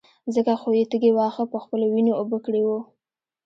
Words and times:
ځکه 0.35 0.51
خو 0.61 0.69
يې 0.77 0.83
تږي 0.91 1.11
واښه 1.13 1.43
په 1.51 1.57
خپلو 1.63 1.85
وينو 1.89 2.17
اوبه 2.19 2.37
کړي 2.45 2.61
وو. 2.67 2.79